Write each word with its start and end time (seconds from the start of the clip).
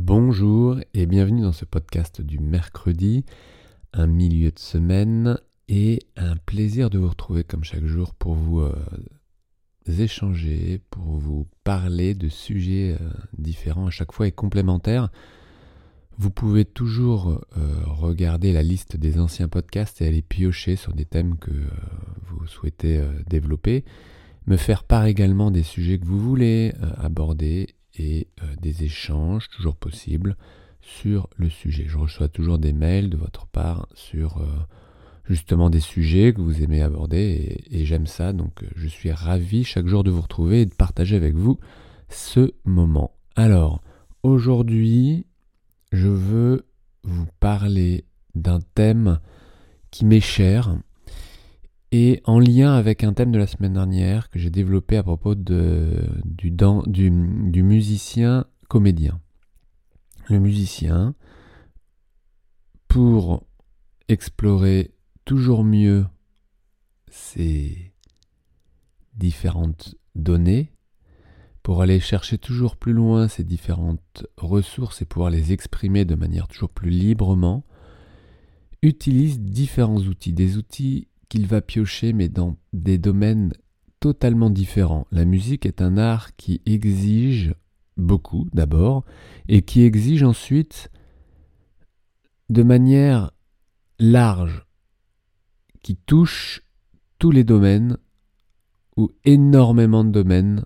Bonjour 0.00 0.78
et 0.94 1.06
bienvenue 1.06 1.42
dans 1.42 1.52
ce 1.52 1.64
podcast 1.64 2.20
du 2.20 2.38
mercredi, 2.38 3.24
un 3.92 4.06
milieu 4.06 4.52
de 4.52 4.58
semaine 4.58 5.40
et 5.66 5.98
un 6.16 6.36
plaisir 6.36 6.88
de 6.88 6.98
vous 6.98 7.08
retrouver 7.08 7.42
comme 7.42 7.64
chaque 7.64 7.84
jour 7.84 8.14
pour 8.14 8.34
vous 8.34 8.60
euh, 8.60 8.76
échanger, 9.88 10.80
pour 10.90 11.18
vous 11.18 11.48
parler 11.64 12.14
de 12.14 12.28
sujets 12.28 12.96
euh, 12.98 13.10
différents 13.36 13.88
à 13.88 13.90
chaque 13.90 14.12
fois 14.12 14.28
et 14.28 14.32
complémentaires. 14.32 15.10
Vous 16.16 16.30
pouvez 16.30 16.64
toujours 16.64 17.44
euh, 17.56 17.82
regarder 17.84 18.52
la 18.52 18.62
liste 18.62 18.96
des 18.96 19.18
anciens 19.18 19.48
podcasts 19.48 20.00
et 20.00 20.06
aller 20.06 20.22
piocher 20.22 20.76
sur 20.76 20.94
des 20.94 21.06
thèmes 21.06 21.38
que 21.38 21.50
vous 22.28 22.46
souhaitez 22.46 23.04
développer, 23.26 23.84
me 24.46 24.56
faire 24.56 24.84
part 24.84 25.06
également 25.06 25.50
des 25.50 25.64
sujets 25.64 25.98
que 25.98 26.06
vous 26.06 26.20
voulez 26.20 26.72
aborder 26.98 27.74
et 27.98 28.28
euh, 28.42 28.46
des 28.60 28.84
échanges 28.84 29.48
toujours 29.50 29.76
possibles 29.76 30.36
sur 30.80 31.28
le 31.36 31.50
sujet. 31.50 31.84
Je 31.86 31.98
reçois 31.98 32.28
toujours 32.28 32.58
des 32.58 32.72
mails 32.72 33.10
de 33.10 33.16
votre 33.16 33.46
part 33.46 33.88
sur 33.94 34.38
euh, 34.38 34.46
justement 35.24 35.70
des 35.70 35.80
sujets 35.80 36.32
que 36.32 36.40
vous 36.40 36.62
aimez 36.62 36.82
aborder 36.82 37.62
et, 37.70 37.84
j'aime 37.84 38.06
ça. 38.06 38.32
Donc 38.32 38.62
euh, 38.62 38.68
je 38.76 38.88
suis 38.88 39.12
ravi 39.12 39.64
chaque 39.64 39.86
jour 39.86 40.04
de 40.04 40.10
vous 40.10 40.22
retrouver 40.22 40.62
et 40.62 40.66
de 40.66 40.74
partager 40.74 41.16
avec 41.16 41.34
vous 41.34 41.58
ce 42.08 42.52
moment. 42.64 43.12
Alors 43.36 43.82
aujourd'hui, 44.22 45.26
je 45.92 46.08
veux 46.08 46.66
vous 47.02 47.26
parler 47.40 48.04
d'un 48.34 48.60
thème 48.74 49.20
qui 49.90 50.04
m'est 50.04 50.20
cher 50.20 50.76
et 51.90 52.20
en 52.24 52.38
lien 52.38 52.74
avec 52.74 53.02
un 53.02 53.12
thème 53.12 53.32
de 53.32 53.38
la 53.38 53.46
semaine 53.46 53.72
dernière 53.72 54.28
que 54.30 54.38
j'ai 54.38 54.50
développé 54.50 54.96
à 54.96 55.02
propos 55.02 55.34
de, 55.34 56.06
du, 56.24 56.50
du, 56.50 57.62
musicien 57.62 58.46
comédien. 58.68 59.20
Le 60.28 60.38
musicien, 60.38 61.14
pour 62.88 63.46
explorer 64.08 64.94
toujours 65.24 65.64
mieux 65.64 66.06
ces 67.10 67.94
différentes 69.14 69.94
données, 70.14 70.72
pour 71.62 71.80
aller 71.80 72.00
chercher 72.00 72.36
toujours 72.36 72.76
plus 72.76 72.92
loin 72.92 73.28
ces 73.28 73.44
différentes 73.44 74.26
ressources 74.36 75.00
et 75.00 75.06
pouvoir 75.06 75.30
les 75.30 75.52
exprimer 75.52 76.04
de 76.04 76.14
manière 76.14 76.48
toujours 76.48 76.70
plus 76.70 76.90
librement, 76.90 77.64
utilise 78.82 79.40
différents 79.40 79.98
outils, 79.98 80.34
des 80.34 80.58
outils 80.58 81.08
qu'il 81.28 81.46
va 81.46 81.60
piocher, 81.60 82.12
mais 82.12 82.28
dans 82.28 82.56
des 82.72 82.98
domaines 82.98 83.52
totalement 84.00 84.50
différents. 84.50 85.06
La 85.10 85.24
musique 85.24 85.66
est 85.66 85.82
un 85.82 85.96
art 85.96 86.36
qui 86.36 86.62
exige 86.66 87.54
beaucoup 87.96 88.46
d'abord, 88.52 89.04
et 89.48 89.62
qui 89.62 89.82
exige 89.82 90.22
ensuite 90.22 90.90
de 92.48 92.62
manière 92.62 93.32
large, 93.98 94.64
qui 95.82 95.96
touche 95.96 96.62
tous 97.18 97.30
les 97.30 97.44
domaines 97.44 97.98
ou 98.96 99.10
énormément 99.24 100.04
de 100.04 100.10
domaines 100.10 100.64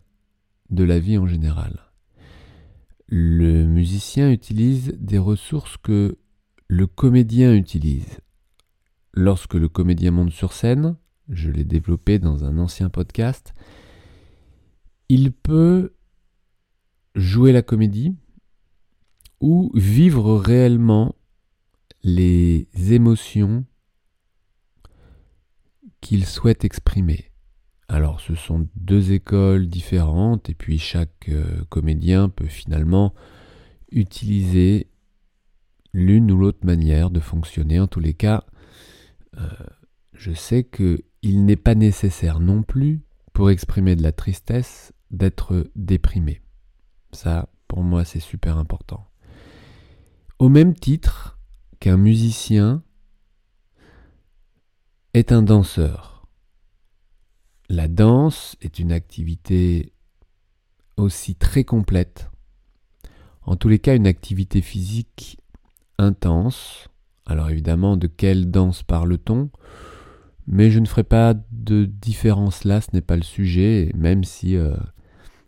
de 0.70 0.84
la 0.84 0.98
vie 0.98 1.18
en 1.18 1.26
général. 1.26 1.92
Le 3.08 3.66
musicien 3.66 4.30
utilise 4.30 4.94
des 4.98 5.18
ressources 5.18 5.76
que 5.76 6.18
le 6.68 6.86
comédien 6.86 7.54
utilise 7.54 8.20
lorsque 9.12 9.54
le 9.54 9.68
comédien 9.68 10.10
monte 10.10 10.32
sur 10.32 10.52
scène, 10.52 10.96
je 11.28 11.50
l'ai 11.50 11.64
développé 11.64 12.18
dans 12.18 12.44
un 12.44 12.58
ancien 12.58 12.88
podcast, 12.88 13.54
il 15.08 15.32
peut 15.32 15.94
jouer 17.14 17.52
la 17.52 17.62
comédie 17.62 18.14
ou 19.40 19.70
vivre 19.74 20.36
réellement 20.36 21.14
les 22.02 22.68
émotions 22.74 23.64
qu'il 26.00 26.26
souhaite 26.26 26.64
exprimer. 26.64 27.30
Alors 27.88 28.20
ce 28.20 28.34
sont 28.34 28.66
deux 28.76 29.12
écoles 29.12 29.68
différentes 29.68 30.48
et 30.48 30.54
puis 30.54 30.78
chaque 30.78 31.28
euh, 31.28 31.62
comédien 31.68 32.28
peut 32.28 32.46
finalement 32.46 33.12
utiliser 33.90 34.88
l'une 35.92 36.30
ou 36.30 36.38
l'autre 36.38 36.64
manière 36.64 37.10
de 37.10 37.20
fonctionner. 37.20 37.78
En 37.78 37.86
tous 37.86 38.00
les 38.00 38.14
cas, 38.14 38.44
euh, 39.38 39.48
je 40.12 40.32
sais 40.32 40.64
qu'il 40.64 41.44
n'est 41.44 41.56
pas 41.56 41.74
nécessaire 41.74 42.40
non 42.40 42.62
plus, 42.62 43.02
pour 43.32 43.50
exprimer 43.50 43.96
de 43.96 44.02
la 44.02 44.12
tristesse, 44.12 44.92
d'être 45.10 45.70
déprimé. 45.74 46.42
Ça, 47.12 47.48
pour 47.68 47.82
moi, 47.82 48.04
c'est 48.04 48.20
super 48.20 48.58
important. 48.58 49.08
Au 50.38 50.48
même 50.48 50.74
titre 50.74 51.38
qu'un 51.80 51.96
musicien 51.96 52.82
est 55.14 55.32
un 55.32 55.42
danseur. 55.42 56.26
La 57.68 57.88
danse 57.88 58.56
est 58.60 58.78
une 58.78 58.92
activité 58.92 59.92
aussi 60.96 61.34
très 61.34 61.64
complète, 61.64 62.30
en 63.44 63.56
tous 63.56 63.68
les 63.68 63.78
cas 63.78 63.96
une 63.96 64.06
activité 64.06 64.60
physique 64.62 65.38
intense, 65.98 66.88
alors 67.26 67.50
évidemment, 67.50 67.96
de 67.96 68.06
quelle 68.06 68.50
danse 68.50 68.82
parle-t-on? 68.82 69.50
Mais 70.46 70.70
je 70.70 70.80
ne 70.80 70.86
ferai 70.86 71.04
pas 71.04 71.34
de 71.52 71.84
différence 71.84 72.64
là, 72.64 72.80
ce 72.80 72.88
n'est 72.92 73.00
pas 73.00 73.16
le 73.16 73.22
sujet, 73.22 73.92
même 73.94 74.24
si 74.24 74.56
euh, 74.56 74.74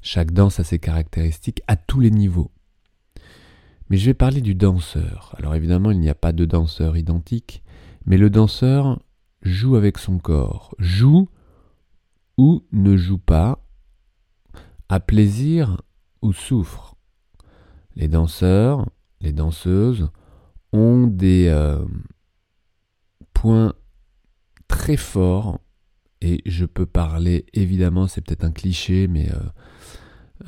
chaque 0.01 0.33
danse 0.33 0.61
a 0.61 0.65
ses 0.65 0.79
caractéristiques 0.79 1.63
à 1.67 1.77
tous 1.77 2.01
les 2.01 2.11
niveaux. 2.11 2.53
Mais 3.91 3.97
je 3.97 4.07
vais 4.07 4.15
parler 4.15 4.41
du 4.41 4.55
danseur. 4.55 5.34
Alors 5.39 5.55
évidemment, 5.55 5.91
il 5.91 5.99
n'y 5.99 6.09
a 6.09 6.15
pas 6.15 6.33
de 6.33 6.45
danseur 6.45 6.97
identique, 6.97 7.63
mais 8.07 8.17
le 8.17 8.31
danseur 8.31 9.01
joue 9.43 9.77
avec 9.77 9.99
son 9.99 10.19
corps, 10.19 10.75
joue 10.79 11.29
ou 12.39 12.65
ne 12.73 12.97
joue 12.97 13.19
pas, 13.19 13.65
à 14.89 15.01
plaisir 15.01 15.81
ou 16.23 16.33
souffre. 16.33 16.97
Les 17.97 18.09
danseurs, 18.09 18.89
les 19.21 19.33
danseuses 19.33 20.09
ont 20.75 21.07
des 21.07 21.47
euh, 21.49 21.85
points 23.33 23.75
très 24.69 24.97
forts. 24.97 25.61
Et 26.21 26.43
je 26.47 26.65
peux 26.65 26.87
parler 26.87 27.47
évidemment 27.53 28.07
c'est 28.07 28.23
peut-être 28.23 28.45
un 28.45 28.51
cliché 28.51 29.09
mais 29.09 29.31
euh, 29.31 29.39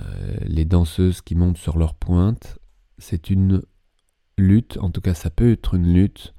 euh, 0.00 0.36
les 0.46 0.64
danseuses 0.64 1.20
qui 1.20 1.34
montent 1.34 1.58
sur 1.58 1.78
leur 1.78 1.94
pointe 1.94 2.58
c'est 2.98 3.30
une 3.30 3.62
lutte. 4.38 4.78
En 4.80 4.90
tout 4.90 5.00
cas 5.00 5.14
ça 5.14 5.30
peut 5.30 5.52
être 5.52 5.74
une 5.74 5.92
lutte. 5.92 6.34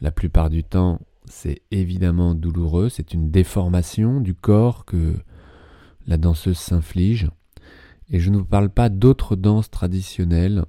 La 0.00 0.10
plupart 0.10 0.48
du 0.48 0.64
temps 0.64 1.00
c'est 1.26 1.62
évidemment 1.70 2.34
douloureux. 2.34 2.88
C'est 2.88 3.12
une 3.12 3.30
déformation 3.30 4.20
du 4.20 4.34
corps 4.34 4.84
que 4.84 5.14
la 6.06 6.16
danseuse 6.16 6.58
s'inflige. 6.58 7.28
Et 8.10 8.20
je 8.20 8.30
ne 8.30 8.38
vous 8.38 8.46
parle 8.46 8.70
pas 8.70 8.88
d'autres 8.88 9.36
danses 9.36 9.70
traditionnelles 9.70 10.64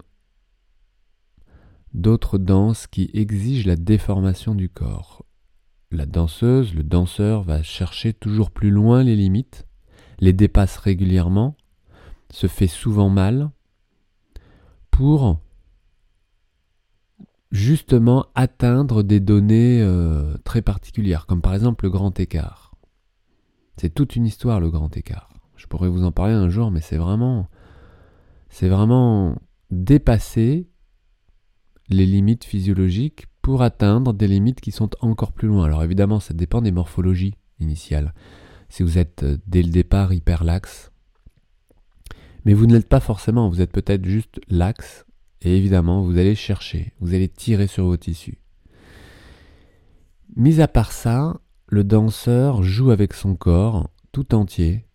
d'autres 1.93 2.37
danses 2.37 2.87
qui 2.87 3.09
exigent 3.13 3.67
la 3.67 3.75
déformation 3.75 4.55
du 4.55 4.69
corps. 4.69 5.25
La 5.91 6.05
danseuse, 6.05 6.75
le 6.75 6.83
danseur 6.83 7.43
va 7.43 7.63
chercher 7.63 8.13
toujours 8.13 8.51
plus 8.51 8.69
loin 8.69 9.03
les 9.03 9.15
limites, 9.15 9.67
les 10.19 10.33
dépasse 10.33 10.77
régulièrement, 10.77 11.55
se 12.31 12.47
fait 12.47 12.67
souvent 12.67 13.09
mal, 13.09 13.49
pour 14.91 15.39
justement 17.51 18.27
atteindre 18.35 19.01
des 19.01 19.19
données 19.19 19.81
euh, 19.81 20.37
très 20.43 20.61
particulières, 20.61 21.25
comme 21.25 21.41
par 21.41 21.55
exemple 21.55 21.85
le 21.85 21.89
grand 21.89 22.19
écart. 22.19 22.75
C'est 23.77 23.93
toute 23.93 24.15
une 24.15 24.25
histoire 24.25 24.59
le 24.59 24.69
grand 24.69 24.95
écart. 24.95 25.33
Je 25.55 25.65
pourrais 25.65 25.89
vous 25.89 26.03
en 26.03 26.11
parler 26.11 26.33
un 26.33 26.49
jour, 26.49 26.69
mais 26.69 26.81
c'est 26.81 26.97
vraiment, 26.97 27.47
c'est 28.49 28.69
vraiment 28.69 29.41
dépasser 29.71 30.69
les 31.89 32.05
limites 32.05 32.43
physiologiques 32.43 33.27
pour 33.41 33.61
atteindre 33.61 34.13
des 34.13 34.27
limites 34.27 34.61
qui 34.61 34.71
sont 34.71 34.89
encore 35.01 35.31
plus 35.31 35.47
loin. 35.47 35.65
Alors 35.65 35.83
évidemment, 35.83 36.19
ça 36.19 36.33
dépend 36.33 36.61
des 36.61 36.71
morphologies 36.71 37.35
initiales. 37.59 38.13
Si 38.69 38.83
vous 38.83 38.97
êtes 38.97 39.23
euh, 39.23 39.37
dès 39.47 39.63
le 39.63 39.71
départ 39.71 40.13
hyper 40.13 40.43
laxe, 40.43 40.91
mais 42.45 42.53
vous 42.53 42.67
ne 42.67 42.73
l'êtes 42.73 42.89
pas 42.89 42.99
forcément, 42.99 43.49
vous 43.49 43.61
êtes 43.61 43.71
peut-être 43.71 44.05
juste 44.05 44.39
laxe, 44.49 45.05
et 45.41 45.55
évidemment, 45.55 46.01
vous 46.01 46.17
allez 46.17 46.35
chercher, 46.35 46.93
vous 46.99 47.13
allez 47.13 47.29
tirer 47.29 47.67
sur 47.67 47.85
vos 47.85 47.97
tissus. 47.97 48.39
Mis 50.35 50.61
à 50.61 50.67
part 50.67 50.91
ça, 50.91 51.39
le 51.67 51.83
danseur 51.83 52.63
joue 52.63 52.91
avec 52.91 53.13
son 53.13 53.35
corps 53.35 53.89
tout 54.11 54.35
entier 54.35 54.85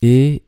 et 0.00 0.44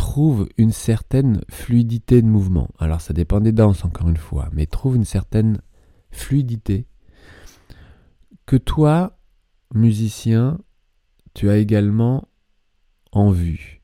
trouve 0.00 0.48
une 0.56 0.72
certaine 0.72 1.42
fluidité 1.50 2.22
de 2.22 2.26
mouvement. 2.26 2.70
Alors 2.78 3.02
ça 3.02 3.12
dépend 3.12 3.38
des 3.38 3.52
danses 3.52 3.84
encore 3.84 4.08
une 4.08 4.16
fois, 4.16 4.48
mais 4.54 4.64
trouve 4.64 4.96
une 4.96 5.04
certaine 5.04 5.60
fluidité 6.10 6.86
que 8.46 8.56
toi, 8.56 9.20
musicien, 9.74 10.58
tu 11.34 11.50
as 11.50 11.58
également 11.58 12.28
en 13.12 13.30
vue. 13.30 13.82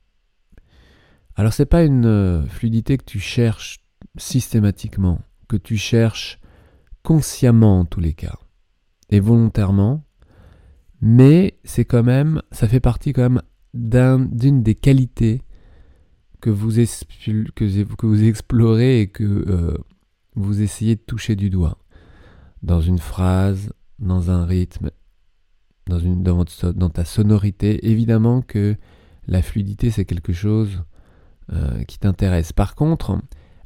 Alors 1.34 1.52
c'est 1.52 1.66
pas 1.66 1.84
une 1.84 2.06
euh, 2.06 2.46
fluidité 2.46 2.96
que 2.96 3.04
tu 3.04 3.20
cherches 3.20 3.80
systématiquement, 4.16 5.20
que 5.48 5.58
tu 5.58 5.76
cherches 5.76 6.40
consciemment 7.02 7.80
en 7.80 7.84
tous 7.84 8.00
les 8.00 8.14
cas, 8.14 8.38
et 9.10 9.20
volontairement, 9.20 10.02
mais 11.02 11.58
c'est 11.62 11.84
quand 11.84 12.02
même, 12.02 12.40
ça 12.52 12.68
fait 12.68 12.80
partie 12.80 13.12
quand 13.12 13.28
même 13.74 14.30
d'une 14.32 14.62
des 14.62 14.74
qualités 14.74 15.42
que 16.41 16.50
vous, 16.50 16.79
explorez 18.25 19.00
et 19.00 19.09
que 19.09 19.25
euh, 19.25 19.77
vous 20.35 20.62
essayez 20.62 20.97
de 20.97 21.00
toucher 21.00 21.37
du 21.37 21.50
doigt. 21.50 21.79
Dans 22.62 22.81
une 22.81 22.99
phrase, 22.99 23.73
dans 23.99 24.31
un 24.31 24.44
rythme, 24.44 24.91
dans 25.87 26.91
ta 26.91 27.05
sonorité. 27.05 27.88
Évidemment 27.88 28.43
que 28.43 28.77
la 29.27 29.43
fluidité, 29.43 29.91
c'est 29.91 30.05
quelque 30.05 30.33
chose 30.33 30.83
euh, 31.53 31.85
qui 31.85 31.99
t'intéresse. 31.99 32.53
Par 32.53 32.75
contre, 32.75 33.19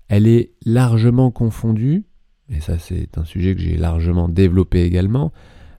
elle 0.09 0.27
est 0.27 0.53
largement 0.65 1.31
confondue, 1.31 2.05
et 2.49 2.61
ça 2.61 2.79
c'est 2.79 3.17
un 3.17 3.25
sujet 3.25 3.55
que 3.55 3.61
j'ai 3.61 3.77
largement 3.77 4.29
développé 4.29 4.83
également, 4.83 5.33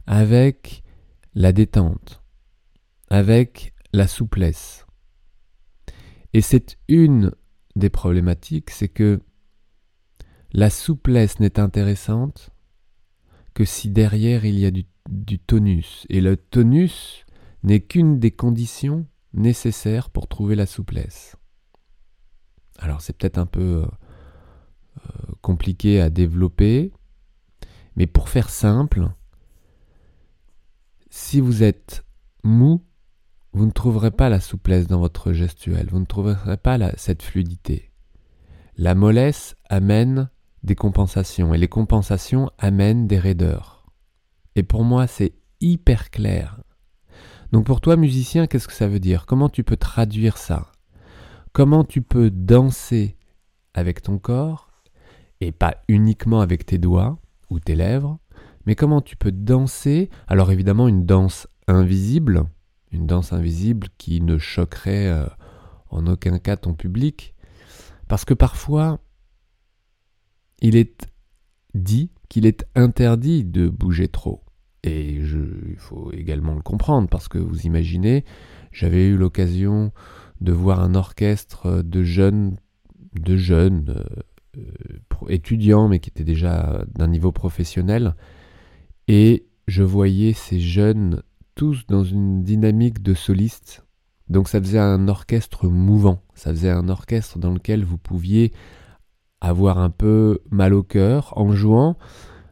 avec 0.08 0.84
la 1.36 1.52
détente, 1.52 2.24
avec 3.10 3.74
la 3.94 4.08
souplesse. 4.08 4.86
Et 6.34 6.42
c'est 6.42 6.78
une 6.88 7.32
des 7.76 7.90
problématiques, 7.90 8.70
c'est 8.70 8.88
que 8.88 9.22
la 10.54 10.70
souplesse 10.70 11.40
n'est 11.40 11.60
intéressante 11.60 12.52
que 13.54 13.66
si 13.66 13.90
derrière 13.90 14.46
il 14.46 14.60
y 14.60 14.66
a 14.66 14.72
du, 14.72 15.40
tonus. 15.40 16.06
Et 16.10 16.22
le 16.22 16.38
tonus 16.38 17.26
n'est 17.64 17.82
qu'une 17.82 18.20
des 18.20 18.32
conditions 18.32 19.06
nécessaires 19.34 20.10
pour 20.10 20.28
trouver 20.28 20.56
la 20.56 20.66
souplesse. 20.66 21.36
Alors 22.80 23.02
c'est 23.02 23.18
peut-être 23.18 23.38
un 23.38 23.46
peu 23.46 23.84
euh, 23.84 23.86
euh, 24.98 25.34
compliqué 25.42 26.02
à 26.02 26.10
développer, 26.10 26.92
mais 27.96 28.08
pour 28.08 28.30
faire 28.30 28.50
simple, 28.50 29.10
si 31.10 31.40
vous 31.40 31.64
êtes 31.64 32.04
mou, 32.44 32.84
vous 33.54 33.66
ne 33.66 33.72
trouverez 33.72 34.12
pas 34.12 34.30
la 34.30 34.40
souplesse 34.40 34.88
dans 34.88 35.00
votre 35.00 35.34
gestuelle, 35.34 35.90
vous 35.92 36.00
ne 36.00 36.06
trouverez 36.06 36.58
pas 36.58 36.78
cette 36.98 37.22
fluidité. 37.22 37.92
La 38.78 38.96
mollesse 38.96 39.56
amène 39.70 40.30
des 40.64 40.76
compensations 40.76 41.54
et 41.54 41.58
les 41.58 41.68
compensations 41.68 42.50
amènent 42.58 43.08
des 43.08 43.20
raideurs. 43.20 43.86
Et 44.56 44.64
pour 44.64 44.84
moi, 44.84 45.08
c'est 45.08 45.34
hyper 45.60 46.10
clair. 46.10 46.62
Donc 47.52 47.66
pour 47.66 47.82
toi, 47.82 47.98
musicien, 47.98 48.48
qu'est-ce 48.48 48.68
que 48.68 48.74
ça 48.74 48.88
veut 48.88 49.00
dire? 49.00 49.26
Comment 49.26 49.50
tu 49.50 49.64
peux 49.64 49.76
traduire 49.76 50.38
ça? 50.38 50.72
Comment 51.52 51.84
tu 51.84 52.02
peux 52.02 52.30
danser 52.30 53.18
avec 53.74 54.02
ton 54.02 54.18
corps 54.18 54.72
et 55.42 55.52
pas 55.52 55.76
uniquement 55.90 56.40
avec 56.40 56.66
tes 56.66 56.78
doigts 56.78 57.20
ou 57.50 57.60
tes 57.60 57.76
lèvres, 57.76 58.20
mais 58.66 58.76
comment 58.76 59.02
tu 59.02 59.18
peux 59.18 59.32
danser? 59.32 60.10
Alors 60.28 60.52
évidemment, 60.52 60.88
une 60.88 61.06
danse 61.06 61.48
invisible, 61.68 62.46
une 62.92 63.08
danse 63.08 63.34
invisible 63.34 63.88
qui 63.98 64.22
ne 64.22 64.38
choquerait 64.38 65.08
euh, 65.08 65.26
en 65.90 66.08
aucun 66.08 66.40
cas 66.40 66.58
ton 66.58 66.74
public, 66.74 67.36
parce 68.08 68.26
que 68.26 68.34
parfois, 68.34 69.00
il 70.62 70.76
est 70.76 71.08
dit 71.74 72.12
qu'il 72.30 72.46
est 72.46 72.66
interdit 72.76 73.44
de 73.44 73.68
bouger 73.70 74.08
trop. 74.08 74.44
Et 74.84 75.12
il 75.12 75.76
faut 75.78 76.12
également 76.12 76.56
le 76.56 76.62
comprendre, 76.62 77.08
parce 77.08 77.28
que 77.28 77.38
vous 77.38 77.62
imaginez, 77.62 78.26
j'avais 78.72 79.08
eu 79.08 79.18
l'occasion 79.18 79.92
de 80.40 80.52
voir 80.52 80.80
un 80.80 80.96
orchestre 80.96 81.84
de 81.84 82.04
jeunes, 82.04 82.58
de 83.14 83.38
jeunes 83.38 84.04
euh, 84.58 85.30
étudiants, 85.30 85.88
mais 85.88 86.00
qui 86.00 86.10
étaient 86.10 86.24
déjà 86.24 86.84
d'un 86.96 87.08
niveau 87.08 87.32
professionnel, 87.32 88.16
et 89.08 89.46
je 89.68 89.84
voyais 89.84 90.34
ces 90.34 90.60
jeunes 90.60 91.22
tous 91.62 91.86
dans 91.86 92.04
une 92.04 92.42
dynamique 92.42 93.04
de 93.04 93.14
solistes. 93.14 93.86
Donc 94.30 94.50
ça 94.50 94.60
faisait 94.60 94.80
un 94.80 95.08
orchestre 95.08 95.68
mouvant, 95.68 96.24
ça 96.34 96.50
faisait 96.50 96.72
un 96.72 96.90
orchestre 96.90 97.38
dans 97.38 97.52
lequel 97.52 97.86
vous 97.86 98.00
pouviez 98.00 98.52
avoir 99.42 99.78
un 99.78 99.92
peu 99.92 100.40
mal 100.50 100.74
au 100.74 100.82
cœur 100.82 101.38
en 101.38 101.52
jouant, 101.52 102.00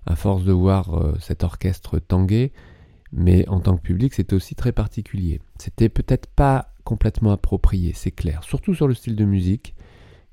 à 0.06 0.16
force 0.16 0.44
de 0.44 0.52
voir 0.52 0.94
euh, 0.94 1.16
cet 1.20 1.44
orchestre 1.44 1.98
tanguer, 1.98 2.54
mais 3.12 3.50
en 3.50 3.60
tant 3.62 3.78
que 3.78 3.82
public, 3.82 4.14
c'était 4.14 4.36
aussi 4.36 4.54
très 4.54 4.74
particulier. 4.74 5.42
C'était 5.58 5.90
peut-être 5.90 6.28
pas 6.28 6.76
complètement 6.84 7.32
approprié, 7.32 7.94
c'est 7.96 8.12
clair, 8.12 8.44
surtout 8.44 8.76
sur 8.76 8.88
le 8.88 8.94
style 8.94 9.16
de 9.16 9.26
musique 9.26 9.74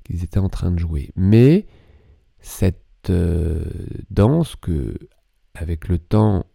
qu'ils 0.03 0.23
étaient 0.23 0.37
en 0.37 0.49
train 0.49 0.69
de 0.69 0.77
jouer. 0.77 1.09
Mais 1.15 1.65
cette 2.41 3.09
euh, 3.09 3.65
danse 4.11 4.55
que, 4.55 4.99
avec 5.55 5.87
le 5.87 5.97
temps, 5.97 6.45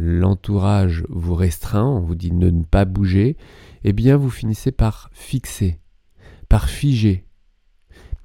l'entourage 0.00 1.04
vous 1.08 1.34
restreint, 1.34 1.86
on 1.86 2.00
vous 2.00 2.14
dit 2.14 2.30
de 2.30 2.50
ne 2.50 2.64
pas 2.64 2.84
bouger, 2.84 3.36
eh 3.84 3.92
bien 3.92 4.16
vous 4.16 4.30
finissez 4.30 4.72
par 4.72 5.10
fixer, 5.12 5.78
par 6.48 6.68
figer, 6.68 7.26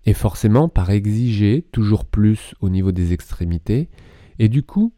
et 0.06 0.14
forcément 0.14 0.70
par 0.70 0.90
exiger 0.90 1.68
toujours 1.72 2.06
plus 2.06 2.56
au 2.62 2.70
niveau 2.70 2.92
des 2.92 3.14
extrémités, 3.14 3.90
et 4.40 4.50
du 4.50 4.64
coup 4.64 4.94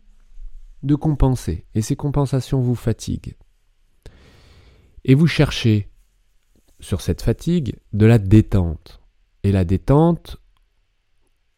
de 0.83 0.95
compenser. 0.95 1.65
Et 1.73 1.81
ces 1.81 1.95
compensations 1.95 2.61
vous 2.61 2.75
fatiguent. 2.75 3.35
Et 5.03 5.15
vous 5.15 5.27
cherchez 5.27 5.89
sur 6.79 7.01
cette 7.01 7.21
fatigue 7.21 7.75
de 7.93 8.05
la 8.05 8.19
détente. 8.19 9.01
Et 9.43 9.51
la 9.51 9.63
détente, 9.63 10.37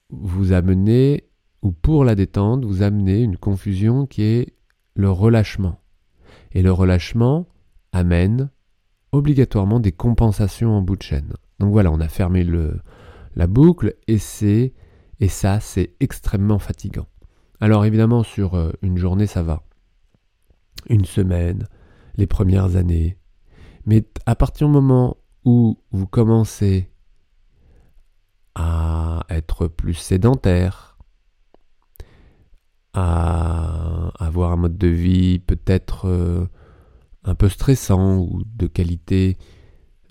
vous 0.10 0.54
amenez, 0.54 1.30
ou 1.62 1.72
pour 1.72 2.06
la 2.06 2.16
détente, 2.16 2.64
vous 2.64 2.82
amenez 2.82 3.22
une 3.22 3.38
confusion 3.38 4.06
qui 4.06 4.22
est 4.24 4.54
le 4.96 5.10
relâchement. 5.10 5.80
Et 6.52 6.62
le 6.62 6.72
relâchement 6.72 7.48
amène 7.92 8.50
obligatoirement 9.12 9.80
des 9.80 9.92
compensations 9.92 10.72
en 10.76 10.82
bout 10.82 10.96
de 10.96 11.04
chaîne. 11.04 11.34
Donc 11.60 11.72
voilà, 11.72 11.92
on 11.92 12.00
a 12.00 12.08
fermé 12.08 12.44
le, 12.44 12.82
la 13.36 13.48
boucle 13.48 13.96
et 14.08 14.18
c'est 14.18 14.74
et 15.20 15.28
ça 15.28 15.60
c'est 15.60 15.96
extrêmement 16.00 16.60
fatigant. 16.60 17.08
Alors 17.60 17.86
évidemment 17.86 18.24
sur 18.24 18.56
euh, 18.56 18.72
une 18.82 18.98
journée 18.98 19.28
ça 19.28 19.44
va. 19.44 19.64
Une 20.88 21.06
semaine, 21.06 21.68
les 22.16 22.28
premières 22.28 22.76
années. 22.78 23.18
Mais 23.86 24.06
à 24.26 24.36
partir 24.36 24.68
du 24.68 24.74
moment 24.74 25.18
où 25.44 25.78
vous 25.92 26.08
commencez 26.08 26.90
à 28.56 29.26
être 29.30 29.68
plus 29.68 29.94
sédentaire, 29.94 30.89
à 32.94 34.12
avoir 34.20 34.52
un 34.52 34.58
mode 34.58 34.78
de 34.78 34.88
vie 34.88 35.40
peut-être 35.40 36.08
euh, 36.08 36.46
un 37.24 37.36
peu 37.36 37.50
stressant 37.50 38.18
ou 38.18 38.42
de 38.56 38.68
qualité 38.68 39.38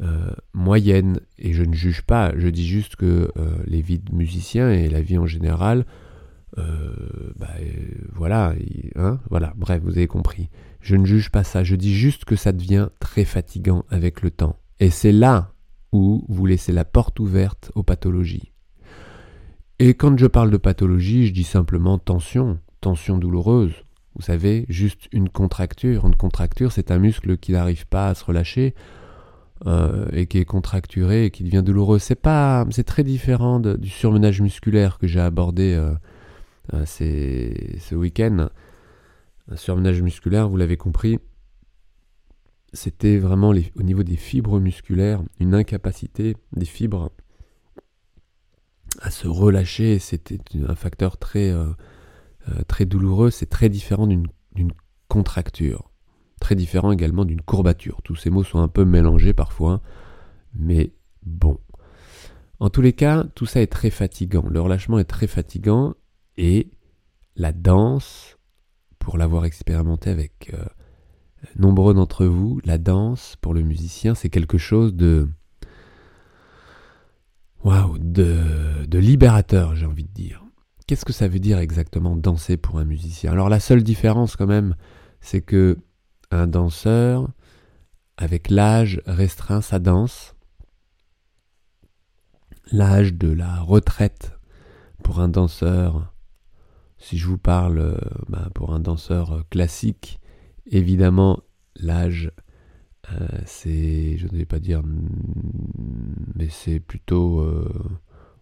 euh, 0.00 0.30
moyenne, 0.52 1.20
et 1.38 1.52
je 1.52 1.64
ne 1.64 1.74
juge 1.74 2.02
pas, 2.02 2.32
je 2.36 2.48
dis 2.48 2.66
juste 2.66 2.96
que 2.96 3.32
euh, 3.36 3.56
les 3.66 3.82
vies 3.82 3.98
de 3.98 4.14
musiciens 4.14 4.70
et 4.70 4.88
la 4.88 5.00
vie 5.00 5.18
en 5.18 5.26
général, 5.26 5.84
bah, 7.36 7.54
voilà, 8.12 8.52
hein, 8.96 9.20
voilà, 9.30 9.52
bref, 9.56 9.80
vous 9.84 9.92
avez 9.92 10.08
compris. 10.08 10.48
Je 10.80 10.96
ne 10.96 11.04
juge 11.04 11.30
pas 11.30 11.44
ça, 11.44 11.62
je 11.62 11.76
dis 11.76 11.94
juste 11.94 12.24
que 12.24 12.34
ça 12.34 12.50
devient 12.50 12.88
très 12.98 13.24
fatigant 13.24 13.84
avec 13.90 14.22
le 14.22 14.32
temps. 14.32 14.56
Et 14.80 14.90
c'est 14.90 15.12
là 15.12 15.52
où 15.92 16.24
vous 16.28 16.46
laissez 16.46 16.72
la 16.72 16.84
porte 16.84 17.20
ouverte 17.20 17.70
aux 17.76 17.84
pathologies. 17.84 18.50
Et 19.78 19.94
quand 19.94 20.18
je 20.18 20.26
parle 20.26 20.50
de 20.50 20.56
pathologie, 20.56 21.28
je 21.28 21.32
dis 21.32 21.44
simplement 21.44 21.98
tension, 21.98 22.58
tension 22.80 23.18
douloureuse. 23.18 23.72
Vous 24.14 24.22
savez, 24.22 24.66
juste 24.68 25.08
une 25.12 25.28
contracture. 25.28 26.06
Une 26.06 26.16
contracture, 26.16 26.72
c'est 26.72 26.90
un 26.90 26.98
muscle 26.98 27.36
qui 27.38 27.52
n'arrive 27.52 27.86
pas 27.86 28.08
à 28.08 28.14
se 28.14 28.24
relâcher. 28.24 28.74
Euh, 29.66 30.06
et 30.12 30.26
qui 30.26 30.38
est 30.38 30.44
contracturé 30.44 31.24
et 31.24 31.30
qui 31.32 31.42
devient 31.42 31.64
douloureux. 31.64 31.98
C'est 31.98 32.14
pas, 32.14 32.64
c'est 32.70 32.84
très 32.84 33.02
différent 33.02 33.58
du 33.58 33.88
surmenage 33.88 34.40
musculaire 34.40 34.98
que 34.98 35.08
j'ai 35.08 35.18
abordé 35.18 35.74
euh, 35.74 35.94
euh, 36.74 36.84
ce 36.86 37.94
week-end. 37.96 38.50
Un 39.50 39.56
surmenage 39.56 40.00
musculaire, 40.00 40.48
vous 40.48 40.56
l'avez 40.56 40.76
compris, 40.76 41.18
c'était 42.72 43.18
vraiment 43.18 43.48
au 43.48 43.82
niveau 43.82 44.04
des 44.04 44.16
fibres 44.16 44.60
musculaires, 44.60 45.22
une 45.40 45.54
incapacité 45.54 46.36
des 46.52 46.66
fibres 46.66 47.10
à 49.00 49.10
se 49.10 49.26
relâcher. 49.26 49.98
C'était 49.98 50.38
un 50.68 50.76
facteur 50.76 51.16
très, 51.16 51.52
très 52.66 52.84
douloureux. 52.84 53.30
C'est 53.30 53.46
très 53.46 53.68
différent 53.68 54.06
d'une 54.06 54.72
contracture. 55.08 55.90
Très 56.40 56.54
différent 56.54 56.92
également 56.92 57.24
d'une 57.24 57.40
courbature. 57.40 58.00
Tous 58.02 58.14
ces 58.14 58.30
mots 58.30 58.44
sont 58.44 58.60
un 58.60 58.68
peu 58.68 58.84
mélangés 58.84 59.32
parfois, 59.32 59.80
mais 60.54 60.92
bon. 61.24 61.58
En 62.60 62.70
tous 62.70 62.80
les 62.80 62.92
cas, 62.92 63.24
tout 63.34 63.46
ça 63.46 63.60
est 63.60 63.68
très 63.68 63.90
fatigant. 63.90 64.44
Le 64.48 64.60
relâchement 64.60 64.98
est 64.98 65.04
très 65.04 65.26
fatigant 65.26 65.94
et 66.36 66.70
la 67.36 67.52
danse, 67.52 68.36
pour 68.98 69.16
l'avoir 69.16 69.44
expérimenté 69.44 70.10
avec 70.10 70.50
euh, 70.54 70.64
nombreux 71.56 71.94
d'entre 71.94 72.26
vous, 72.26 72.60
la 72.64 72.78
danse 72.78 73.36
pour 73.40 73.54
le 73.54 73.62
musicien, 73.62 74.14
c'est 74.14 74.28
quelque 74.28 74.58
chose 74.58 74.94
de 74.94 75.28
de, 77.98 78.86
de 78.86 78.98
libérateur, 78.98 79.74
j'ai 79.74 79.84
envie 79.84 80.04
de 80.04 80.12
dire. 80.12 80.47
Qu'est-ce 80.88 81.04
que 81.04 81.12
ça 81.12 81.28
veut 81.28 81.38
dire 81.38 81.58
exactement 81.58 82.16
danser 82.16 82.56
pour 82.56 82.78
un 82.78 82.86
musicien? 82.86 83.30
Alors 83.30 83.50
la 83.50 83.60
seule 83.60 83.82
différence 83.82 84.36
quand 84.36 84.46
même, 84.46 84.74
c'est 85.20 85.42
que 85.42 85.76
un 86.30 86.46
danseur, 86.46 87.28
avec 88.16 88.48
l'âge, 88.48 89.02
restreint 89.04 89.60
sa 89.60 89.80
danse. 89.80 90.34
L'âge 92.72 93.12
de 93.12 93.30
la 93.30 93.60
retraite 93.60 94.32
pour 95.04 95.20
un 95.20 95.28
danseur, 95.28 96.14
si 96.96 97.18
je 97.18 97.26
vous 97.26 97.36
parle 97.36 97.78
euh, 97.80 97.98
bah, 98.30 98.48
pour 98.54 98.72
un 98.72 98.80
danseur 98.80 99.44
classique, 99.50 100.20
évidemment 100.70 101.42
l'âge 101.76 102.32
euh, 103.12 103.28
c'est, 103.44 104.16
je 104.16 104.26
ne 104.26 104.38
vais 104.38 104.46
pas 104.46 104.58
dire, 104.58 104.80
mais 106.34 106.48
c'est 106.48 106.80
plutôt 106.80 107.40
euh, 107.40 107.70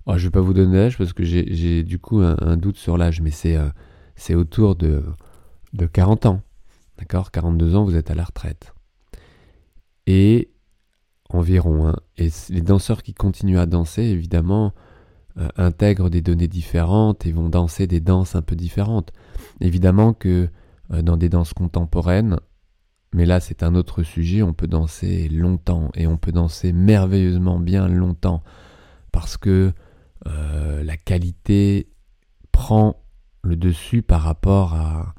Oh, 0.07 0.13
je 0.13 0.19
ne 0.19 0.23
vais 0.25 0.31
pas 0.31 0.41
vous 0.41 0.55
donner 0.55 0.77
l'âge 0.77 0.99
parce 0.99 1.13
que 1.13 1.25
j'ai 1.25 1.83
du 1.83 1.99
coup 1.99 2.21
un, 2.21 2.57
doute 2.57 2.77
sur 2.77 2.97
l'âge, 2.97 3.21
mais 3.21 3.33
c'est 3.33 3.57
euh, 3.57 4.37
autour 4.37 4.77
de, 4.77 5.05
de 5.73 5.87
40 5.87 6.27
ans. 6.27 6.43
D'accord? 6.99 7.31
42 7.31 7.75
ans, 7.75 7.85
vous 7.85 7.97
êtes 7.97 8.11
à 8.11 8.15
la 8.15 8.25
retraite. 8.25 8.73
Et 10.07 10.51
environ. 11.31 11.89
Hein, 11.89 11.97
et 12.17 12.29
les 12.51 12.61
danseurs 12.61 13.03
qui 13.03 13.15
continuent 13.15 13.59
à 13.59 13.67
danser, 13.67 14.03
évidemment, 14.03 14.73
euh, 15.39 15.49
intègrent 15.57 16.09
des 16.09 16.23
données 16.23 16.49
différentes 16.49 17.27
et 17.27 17.33
vont 17.33 17.49
danser 17.49 17.87
des 17.87 18.01
danses 18.01 18.37
un 18.37 18.43
peu 18.43 18.57
différentes. 18.57 19.13
Évidemment 19.61 20.13
que 20.13 20.49
euh, 20.93 21.03
dans 21.03 21.17
des 21.17 21.29
danses 21.29 21.53
contemporaines, 21.53 22.39
mais 23.13 23.27
là 23.27 23.41
c'est 23.41 23.63
un 23.63 23.75
autre 23.75 24.03
sujet, 24.03 24.43
on 24.43 24.55
peut 24.55 24.67
danser 24.67 25.29
longtemps 25.29 25.91
et 25.95 26.07
on 26.07 26.17
peut 26.17 26.33
danser 26.33 26.73
merveilleusement 26.73 27.59
bien 27.59 27.89
longtemps 27.89 28.43
parce 29.13 29.37
que 29.37 29.73
euh, 30.27 30.83
la 30.83 30.97
qualité 30.97 31.89
prend 32.53 32.97
le 33.43 33.57
dessus 33.57 34.03
par 34.03 34.23
rapport 34.23 34.75
à, 34.75 35.15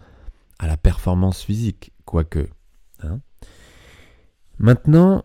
la 0.61 0.77
performance 0.77 1.43
physique, 1.43 1.93
quoique. 2.05 2.49
Hein. 3.03 3.19
Maintenant, 4.57 5.23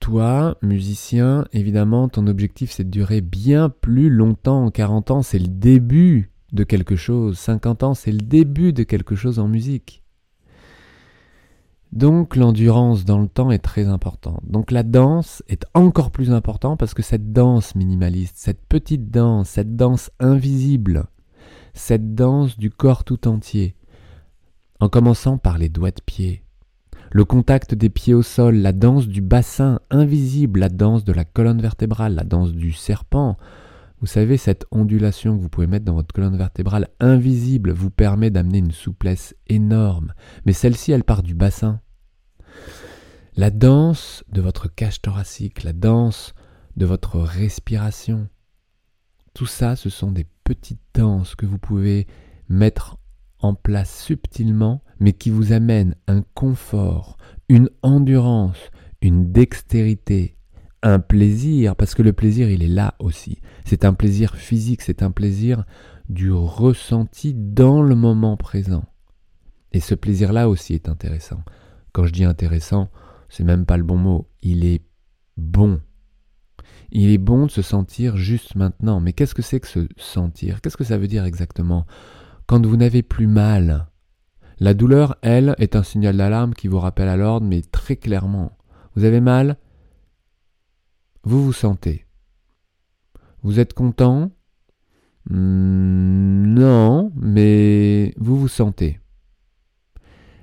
toi, 0.00 0.56
musicien, 0.62 1.46
évidemment, 1.52 2.08
ton 2.08 2.26
objectif 2.26 2.70
c'est 2.70 2.84
de 2.84 2.90
durer 2.90 3.20
bien 3.20 3.68
plus 3.70 4.10
longtemps. 4.10 4.70
40 4.70 5.10
ans, 5.10 5.22
c'est 5.22 5.38
le 5.38 5.48
début 5.48 6.30
de 6.52 6.64
quelque 6.64 6.96
chose. 6.96 7.38
50 7.38 7.82
ans, 7.82 7.94
c'est 7.94 8.12
le 8.12 8.18
début 8.18 8.72
de 8.72 8.82
quelque 8.82 9.14
chose 9.14 9.38
en 9.38 9.48
musique. 9.48 10.02
Donc 11.92 12.36
l'endurance 12.36 13.04
dans 13.04 13.18
le 13.18 13.26
temps 13.26 13.50
est 13.50 13.58
très 13.58 13.86
importante. 13.88 14.40
Donc 14.44 14.70
la 14.70 14.84
danse 14.84 15.42
est 15.48 15.64
encore 15.74 16.12
plus 16.12 16.32
importante 16.32 16.78
parce 16.78 16.94
que 16.94 17.02
cette 17.02 17.32
danse 17.32 17.74
minimaliste, 17.74 18.36
cette 18.36 18.64
petite 18.68 19.10
danse, 19.10 19.48
cette 19.48 19.74
danse 19.74 20.10
invisible, 20.20 21.06
cette 21.74 22.14
danse 22.14 22.58
du 22.58 22.70
corps 22.70 23.02
tout 23.02 23.26
entier, 23.26 23.74
en 24.78 24.88
commençant 24.88 25.36
par 25.36 25.58
les 25.58 25.68
doigts 25.68 25.90
de 25.90 26.00
pied, 26.04 26.44
le 27.10 27.24
contact 27.24 27.74
des 27.74 27.90
pieds 27.90 28.14
au 28.14 28.22
sol, 28.22 28.56
la 28.56 28.72
danse 28.72 29.08
du 29.08 29.20
bassin 29.20 29.80
invisible, 29.90 30.60
la 30.60 30.68
danse 30.68 31.04
de 31.04 31.12
la 31.12 31.24
colonne 31.24 31.60
vertébrale, 31.60 32.14
la 32.14 32.22
danse 32.22 32.52
du 32.52 32.72
serpent, 32.72 33.36
vous 34.00 34.06
savez, 34.06 34.38
cette 34.38 34.64
ondulation 34.70 35.36
que 35.36 35.42
vous 35.42 35.50
pouvez 35.50 35.66
mettre 35.66 35.84
dans 35.84 35.94
votre 35.94 36.14
colonne 36.14 36.36
vertébrale 36.36 36.88
invisible 37.00 37.70
vous 37.72 37.90
permet 37.90 38.30
d'amener 38.30 38.58
une 38.58 38.72
souplesse 38.72 39.34
énorme. 39.46 40.14
Mais 40.46 40.54
celle-ci, 40.54 40.92
elle 40.92 41.04
part 41.04 41.22
du 41.22 41.34
bassin. 41.34 41.80
La 43.36 43.50
danse 43.50 44.24
de 44.32 44.40
votre 44.40 44.68
cage 44.68 45.02
thoracique, 45.02 45.64
la 45.64 45.74
danse 45.74 46.32
de 46.76 46.86
votre 46.86 47.20
respiration. 47.20 48.28
Tout 49.34 49.46
ça, 49.46 49.76
ce 49.76 49.90
sont 49.90 50.12
des 50.12 50.26
petites 50.44 50.80
danses 50.94 51.34
que 51.34 51.46
vous 51.46 51.58
pouvez 51.58 52.06
mettre 52.48 52.96
en 53.38 53.54
place 53.54 54.02
subtilement, 54.02 54.82
mais 54.98 55.12
qui 55.12 55.28
vous 55.30 55.52
amènent 55.52 55.94
un 56.06 56.22
confort, 56.34 57.18
une 57.48 57.68
endurance, 57.82 58.70
une 59.02 59.30
dextérité, 59.30 60.36
un 60.82 60.98
plaisir, 60.98 61.76
parce 61.76 61.94
que 61.94 62.02
le 62.02 62.12
plaisir, 62.12 62.48
il 62.50 62.62
est 62.62 62.68
là 62.68 62.94
aussi. 62.98 63.38
C'est 63.64 63.84
un 63.84 63.92
plaisir 63.92 64.36
physique, 64.36 64.82
c'est 64.82 65.02
un 65.02 65.10
plaisir 65.10 65.64
du 66.08 66.32
ressenti 66.32 67.34
dans 67.34 67.82
le 67.82 67.94
moment 67.94 68.36
présent. 68.36 68.84
Et 69.72 69.80
ce 69.80 69.94
plaisir-là 69.94 70.48
aussi 70.48 70.74
est 70.74 70.88
intéressant. 70.88 71.42
Quand 71.92 72.04
je 72.04 72.12
dis 72.12 72.24
intéressant, 72.24 72.90
c'est 73.28 73.44
même 73.44 73.66
pas 73.66 73.76
le 73.76 73.84
bon 73.84 73.96
mot. 73.96 74.28
Il 74.42 74.64
est 74.64 74.82
bon. 75.36 75.80
Il 76.90 77.10
est 77.10 77.18
bon 77.18 77.46
de 77.46 77.50
se 77.50 77.62
sentir 77.62 78.16
juste 78.16 78.56
maintenant. 78.56 79.00
Mais 79.00 79.12
qu'est-ce 79.12 79.34
que 79.34 79.42
c'est 79.42 79.60
que 79.60 79.68
se 79.68 79.86
sentir? 79.96 80.60
Qu'est-ce 80.60 80.76
que 80.76 80.84
ça 80.84 80.98
veut 80.98 81.06
dire 81.06 81.24
exactement? 81.24 81.86
Quand 82.46 82.64
vous 82.66 82.76
n'avez 82.76 83.02
plus 83.02 83.28
mal, 83.28 83.86
la 84.58 84.74
douleur, 84.74 85.16
elle, 85.22 85.54
est 85.58 85.76
un 85.76 85.84
signal 85.84 86.16
d'alarme 86.16 86.54
qui 86.54 86.66
vous 86.66 86.80
rappelle 86.80 87.08
à 87.08 87.16
l'ordre, 87.16 87.46
mais 87.46 87.62
très 87.62 87.96
clairement. 87.96 88.56
Vous 88.96 89.04
avez 89.04 89.20
mal 89.20 89.56
vous 91.22 91.44
vous 91.44 91.52
sentez 91.52 92.06
Vous 93.42 93.60
êtes 93.60 93.74
content? 93.74 94.30
Hmm, 95.28 96.54
Non, 96.54 97.12
mais 97.14 98.14
vous 98.16 98.38
vous 98.38 98.48
sentez. 98.48 99.00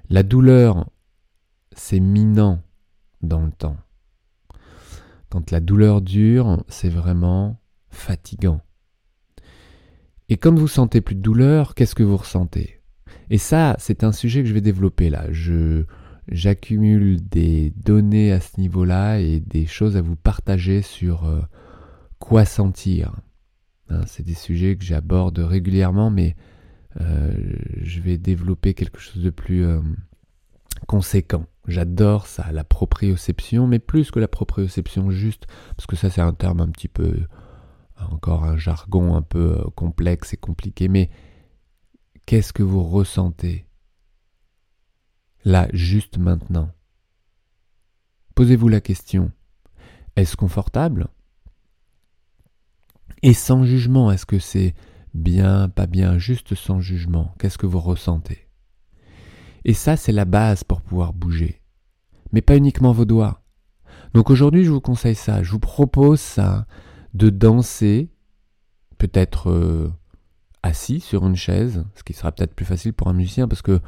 La 0.10 0.24
douleur, 0.24 0.90
c'est 1.76 2.00
minant 2.00 2.62
dans 3.22 3.44
le 3.44 3.52
temps. 3.52 3.78
Quand 5.30 5.52
la 5.52 5.60
douleur 5.60 6.02
dure, 6.02 6.64
c'est 6.70 6.90
vraiment 6.90 7.60
fatigant. 7.90 8.62
Et 10.30 10.38
quand 10.38 10.58
vous 10.58 10.68
sentez 10.68 11.02
plus 11.02 11.16
de 11.16 11.22
douleur, 11.22 11.76
qu'est-ce 11.76 11.96
que 11.96 12.04
vous 12.04 12.18
ressentez? 12.18 12.82
Et 13.30 13.38
ça, 13.38 13.76
c'est 13.80 14.04
un 14.04 14.12
sujet 14.12 14.42
que 14.42 14.50
je 14.50 14.54
vais 14.54 14.62
développer 14.62 15.10
là. 15.10 15.26
Je, 15.32 15.86
j'accumule 16.30 17.28
des 17.28 17.72
données 17.72 18.32
à 18.32 18.40
ce 18.40 18.60
niveau-là 18.60 19.20
et 19.20 19.40
des 19.40 19.66
choses 19.66 19.96
à 19.98 20.02
vous 20.02 20.16
partager 20.16 20.82
sur 20.82 21.26
euh, 21.26 21.42
quoi 22.20 22.46
sentir. 22.46 23.16
Hein, 23.90 24.02
c'est 24.06 24.26
des 24.26 24.34
sujets 24.34 24.76
que 24.76 24.84
j'aborde 24.84 25.40
régulièrement, 25.40 26.10
mais 26.10 26.36
euh, 27.00 27.32
je 27.82 28.02
vais 28.02 28.18
développer 28.18 28.74
quelque 28.74 29.00
chose 29.00 29.24
de 29.24 29.30
plus 29.30 29.66
euh, 29.66 29.80
conséquent. 30.88 31.46
J'adore 31.68 32.28
ça, 32.28 32.52
la 32.52 32.64
proprioception, 32.64 33.68
mais 33.68 33.80
plus 33.80 34.12
que 34.12 34.20
la 34.20 34.28
proprioception 34.28 35.12
juste, 35.12 35.48
parce 35.76 35.86
que 35.86 35.96
ça 35.96 36.10
c'est 36.10 36.22
un 36.22 36.34
terme 36.34 36.62
un 36.62 36.70
petit 36.70 36.88
peu, 36.88 37.14
encore 38.12 38.46
un 38.46 38.58
jargon 38.58 39.16
un 39.16 39.22
peu 39.22 39.64
complexe 39.76 40.34
et 40.34 40.38
compliqué, 40.38 40.88
mais 40.88 41.10
qu'est-ce 42.26 42.54
que 42.54 42.64
vous 42.64 42.84
ressentez? 42.84 43.67
Là, 45.48 45.70
juste 45.72 46.18
maintenant. 46.18 46.70
Posez-vous 48.36 48.68
la 48.68 48.82
question, 48.82 49.32
est-ce 50.16 50.36
confortable? 50.36 51.08
Et 53.24 53.34
sans 53.34 53.64
jugement, 53.64 54.12
est-ce 54.12 54.26
que 54.26 54.40
c'est 54.40 54.76
bien, 55.14 55.70
pas 55.70 55.88
bien, 55.88 56.18
juste 56.18 56.54
sans 56.54 56.82
jugement? 56.82 57.34
Qu'est-ce 57.40 57.58
que 57.58 57.66
vous 57.66 57.80
ressentez? 57.80 58.50
Et 59.64 59.74
ça, 59.74 59.96
c'est 59.96 60.12
la 60.12 60.26
base 60.26 60.64
pour 60.64 60.82
pouvoir 60.82 61.14
bouger. 61.14 61.62
Mais 62.34 62.42
pas 62.42 62.58
uniquement 62.58 62.92
vos 62.92 63.06
doigts. 63.06 63.42
Donc 64.14 64.30
aujourd'hui, 64.30 64.66
je 64.66 64.72
vous 64.72 64.82
conseille 64.82 65.16
ça. 65.16 65.44
Je 65.44 65.52
vous 65.52 65.60
propose 65.60 66.20
ça, 66.20 66.68
de 67.14 67.30
danser, 67.30 68.12
peut-être 68.98 69.50
euh, 69.50 69.92
assis 70.62 71.00
sur 71.00 71.26
une 71.26 71.38
chaise, 71.38 71.86
ce 71.96 72.04
qui 72.04 72.14
sera 72.14 72.34
peut-être 72.34 72.54
plus 72.54 72.66
facile 72.66 72.94
pour 72.94 73.08
un 73.08 73.14
musicien 73.14 73.48
parce 73.48 73.62
que 73.62 73.80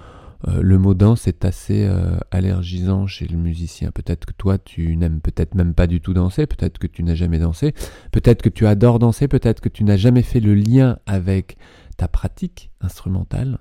euh, 0.48 0.62
le 0.62 0.78
mot 0.78 0.94
danse 0.94 1.28
est 1.28 1.44
assez 1.44 1.86
euh, 1.86 2.18
allergisant 2.32 3.08
chez 3.08 3.28
le 3.28 3.38
musicien. 3.38 3.92
Peut-être 3.92 4.26
que 4.26 4.34
toi, 4.34 4.58
tu 4.58 4.96
n'aimes 4.96 5.20
peut-être 5.20 5.54
même 5.54 5.74
pas 5.74 5.88
du 5.88 6.00
tout 6.00 6.14
danser, 6.14 6.48
peut-être 6.48 6.80
que 6.80 6.88
tu 6.88 7.04
n'as 7.04 7.16
jamais 7.16 7.40
dansé, 7.40 7.74
peut-être 8.12 8.42
que 8.42 8.50
tu 8.50 8.66
adores 8.66 9.00
danser, 9.00 9.28
peut-être 9.28 9.60
que 9.60 9.70
tu 9.70 9.84
n'as 9.84 9.98
jamais 9.98 10.22
fait 10.22 10.40
le 10.40 10.56
lien 10.56 11.00
avec 11.06 11.58
ta 11.98 12.08
pratique 12.08 12.72
instrumentale. 12.80 13.60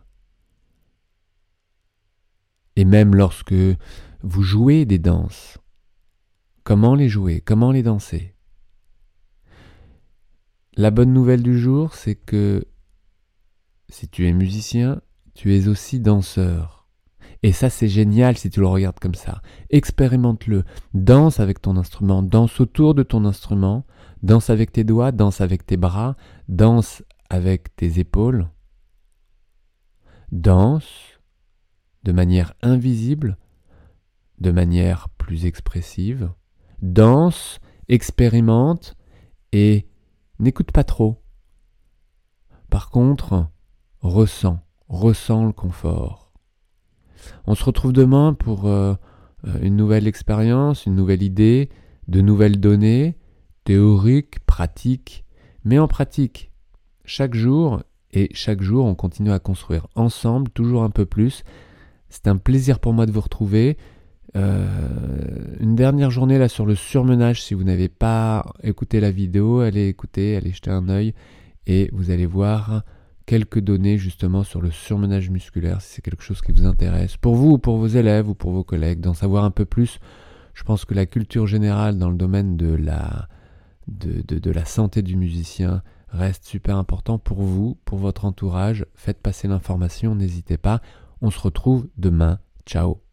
Et 2.77 2.85
même 2.85 3.17
lorsque 3.17 3.55
vous 4.23 4.43
jouez 4.43 4.85
des 4.85 5.01
danses, 5.01 5.59
comment 6.63 6.95
les 6.95 7.09
jouer, 7.09 7.41
comment 7.41 7.73
les 7.73 7.83
danser? 7.83 8.37
La 10.77 10.93
bonne 10.93 11.13
nouvelle 11.13 11.43
du 11.43 11.59
jour, 11.59 11.95
c'est 11.95 12.15
que 12.15 12.65
si 13.89 14.09
tu 14.09 14.29
es 14.29 14.33
musicien, 14.33 15.01
tu 15.39 15.55
es 15.55 15.69
aussi 15.69 16.01
danseur. 16.01 16.89
Et 17.45 17.53
ça, 17.53 17.71
c'est 17.71 17.87
génial 17.87 18.37
si 18.37 18.51
tu 18.51 18.59
le 18.59 18.67
regardes 18.67 18.99
comme 18.99 19.15
ça. 19.15 19.41
Expérimente-le. 19.71 20.65
Danse 20.95 21.39
avec 21.39 21.63
ton 21.63 21.77
instrument, 21.77 22.25
danse 22.25 22.59
autour 22.59 22.93
de 22.93 23.05
ton 23.05 23.25
instrument, 23.25 23.87
danse 24.25 24.51
avec 24.51 24.73
tes 24.73 24.83
doigts, 24.83 25.13
danse 25.13 25.41
avec 25.41 25.65
tes 25.65 25.77
bras, 25.77 26.17
danse 26.49 27.05
avec 27.31 27.77
tes 27.77 28.01
épaules. 28.01 28.49
Danse 30.33 31.21
de 32.03 32.11
manière 32.11 32.55
invisible, 32.61 33.39
de 34.41 34.51
manière 34.51 35.09
plus 35.09 35.47
expressive. 35.47 36.33
Danse, 36.83 37.61
expérimente 37.87 38.97
et 39.53 39.87
n'écoute 40.41 40.73
pas 40.73 40.83
trop. 40.83 41.23
Par 42.71 42.91
contre, 42.91 43.47
ressens, 44.01 44.59
ressens 44.89 45.47
le 45.47 45.53
confort. 45.53 46.33
On 47.47 47.55
se 47.55 47.65
retrouve 47.65 47.93
demain 47.93 48.35
pour 48.35 48.67
euh, 48.67 48.95
euh, 49.47 49.59
une 49.61 49.77
nouvelle 49.77 50.07
expérience, 50.07 50.87
une 50.87 50.95
nouvelle 50.95 51.23
idée, 51.23 51.69
de 52.09 52.21
nouvelles 52.21 52.61
données, 52.61 53.17
théoriques, 53.65 54.41
pratiques, 54.47 55.25
mais 55.65 55.79
en 55.79 55.89
pratique. 55.89 56.51
Chaque 57.05 57.35
jour, 57.35 57.83
et 58.13 58.29
chaque 58.33 58.63
jour, 58.63 58.87
on 58.87 58.95
continue 58.95 59.33
à 59.33 59.39
construire 59.39 59.87
ensemble, 59.95 60.51
toujours 60.51 60.83
un 60.83 60.91
peu 60.91 61.05
plus. 61.05 61.45
C'est 62.09 62.27
un 62.27 62.37
plaisir 62.37 62.81
pour 62.81 62.93
moi 62.93 63.07
de 63.07 63.13
vous 63.13 63.21
retrouver. 63.21 63.77
Euh, 64.37 64.67
une 65.61 65.75
dernière 65.75 66.11
journée 66.11 66.39
là 66.39 66.49
sur 66.49 66.67
le 66.67 66.75
surmenage. 66.75 67.43
Si 67.43 67.55
vous 67.55 67.65
n'avez 67.65 67.89
pas 67.89 68.47
écouté 68.63 69.01
la 69.01 69.11
vidéo, 69.11 69.61
allez 69.61 69.89
écouter, 69.89 70.37
allez 70.37 70.53
jeter 70.53 70.71
un 70.71 70.89
œil 70.89 71.15
et 71.67 71.91
vous 71.93 72.11
allez 72.11 72.27
voir 72.27 72.83
quelques 73.29 73.61
données 73.61 73.99
justement 73.99 74.43
sur 74.43 74.63
le 74.63 74.71
surmenage 74.71 75.29
musculaire 75.29 75.83
si 75.83 75.93
c'est 75.93 76.03
quelque 76.03 76.23
chose 76.23 76.41
qui 76.41 76.51
vous 76.51 76.65
intéresse. 76.65 77.19
Pour 77.19 77.35
vous 77.35 77.53
ou 77.53 77.59
pour 77.59 77.77
vos 77.77 77.87
élèves 77.87 78.27
ou 78.27 78.35
pour 78.35 78.53
vos 78.53 78.65
collègues, 78.65 79.01
d'en 79.01 79.13
savoir 79.13 79.45
un 79.45 79.51
peu 79.51 79.67
plus. 79.67 80.01
Je 80.55 80.65
pense 80.65 80.87
que 80.87 80.95
la 80.95 81.05
culture 81.05 81.47
générale 81.47 81.99
dans 81.99 82.09
le 82.09 82.17
domaine 82.17 82.57
de 82.57 82.75
la, 82.75 83.29
de, 83.87 84.51
la 84.51 84.65
santé 84.65 85.03
du 85.03 85.17
musicien 85.17 85.83
reste 86.09 86.47
super 86.47 86.79
important 86.79 87.19
pour 87.19 87.43
vous, 87.43 87.77
pour 87.85 87.99
votre 87.99 88.25
entourage. 88.25 88.87
Faites 88.95 89.21
passer 89.21 89.47
l'information, 89.47 90.15
n'hésitez 90.15 90.57
pas. 90.57 90.81
On 91.21 91.31
se 91.31 91.39
retrouve 91.39 91.87
demain. 91.99 92.39
Ciao 92.65 93.08